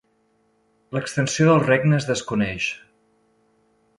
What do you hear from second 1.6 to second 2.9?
regne es desconeix.